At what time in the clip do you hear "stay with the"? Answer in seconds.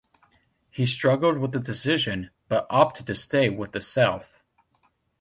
3.13-3.81